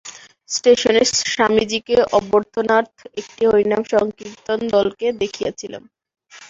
ষ্টেশনে 0.49 1.01
স্বামীজীকে 1.25 1.95
অভ্যর্থনার্থ 2.17 2.97
একটি 3.19 3.41
হরিনাম-সংকীর্তনদলকে 3.49 5.07
দেখিয়াছিলাম। 5.21 5.83